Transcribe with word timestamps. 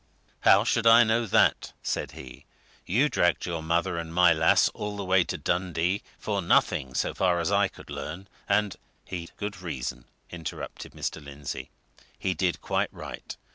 "How 0.39 0.63
should 0.63 0.87
I 0.87 1.03
know 1.03 1.27
that?" 1.27 1.73
said 1.83 2.13
he. 2.13 2.47
"You 2.87 3.07
dragged 3.07 3.45
your 3.45 3.61
mother 3.61 3.99
and 3.99 4.11
my 4.11 4.33
lass 4.33 4.67
all 4.69 4.97
the 4.97 5.05
way 5.05 5.23
to 5.25 5.37
Dundee 5.37 6.01
for 6.17 6.41
nothing 6.41 6.95
so 6.95 7.13
far 7.13 7.39
as 7.39 7.51
I 7.51 7.67
could 7.67 7.91
learn; 7.91 8.27
and" 8.49 8.77
"He'd 9.11 9.31
good 9.37 9.61
reason," 9.61 10.05
interrupted 10.31 10.93
Mr. 10.93 11.23
Lindsey. 11.23 11.69
"He 12.17 12.33
did 12.33 12.61
quite 12.61 12.91
right. 12.91 13.37